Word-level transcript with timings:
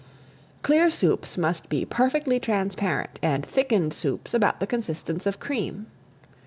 Clear 0.63 0.89
soups 0.89 1.37
must 1.37 1.69
be 1.69 1.85
perfectly 1.85 2.39
transparent, 2.39 3.19
and 3.21 3.45
thickened 3.45 3.93
soups 3.93 4.33
about 4.33 4.59
the 4.59 4.65
consistence 4.65 5.27
of 5.27 5.39
cream. 5.39 5.85